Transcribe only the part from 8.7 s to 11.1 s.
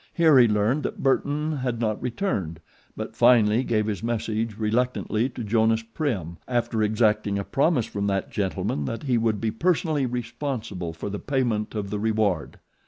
that he would be personally responsible